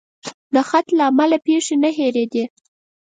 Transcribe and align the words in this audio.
د 0.53 0.55
خط 0.69 0.87
له 0.97 1.03
امله 1.11 1.37
پیښې 1.47 1.75
نه 1.83 1.89
هېرېدې. 1.97 2.43